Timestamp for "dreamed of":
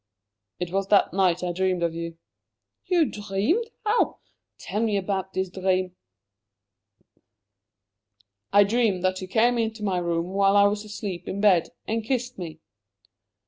1.51-1.93